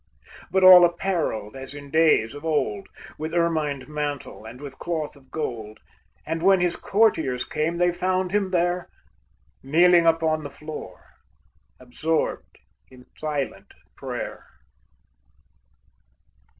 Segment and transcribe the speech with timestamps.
[0.49, 2.87] But all appareled as in days of old,
[3.19, 5.79] With ermined mantle and with cloth of gold,
[6.25, 8.89] And when his courtiers came, they found him there
[9.61, 11.03] Kneeling upon the floor,
[11.79, 12.57] absorbed
[12.89, 14.47] in silent prayer.